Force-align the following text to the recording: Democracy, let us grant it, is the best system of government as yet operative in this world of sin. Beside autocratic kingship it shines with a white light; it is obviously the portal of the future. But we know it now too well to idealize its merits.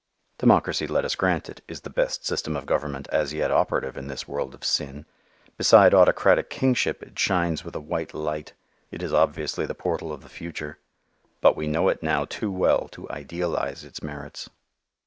Democracy, 0.39 0.87
let 0.87 1.05
us 1.05 1.13
grant 1.13 1.47
it, 1.47 1.61
is 1.67 1.81
the 1.81 1.89
best 1.91 2.25
system 2.25 2.55
of 2.57 2.65
government 2.65 3.07
as 3.11 3.33
yet 3.35 3.51
operative 3.51 3.95
in 3.95 4.07
this 4.07 4.27
world 4.27 4.55
of 4.55 4.63
sin. 4.63 5.05
Beside 5.57 5.93
autocratic 5.93 6.49
kingship 6.49 7.03
it 7.03 7.19
shines 7.19 7.63
with 7.63 7.75
a 7.75 7.79
white 7.79 8.11
light; 8.15 8.53
it 8.89 9.03
is 9.03 9.13
obviously 9.13 9.67
the 9.67 9.75
portal 9.75 10.11
of 10.11 10.23
the 10.23 10.27
future. 10.27 10.79
But 11.39 11.55
we 11.55 11.67
know 11.67 11.87
it 11.87 12.01
now 12.01 12.25
too 12.25 12.51
well 12.51 12.87
to 12.93 13.07
idealize 13.11 13.83
its 13.83 14.01
merits. 14.01 14.49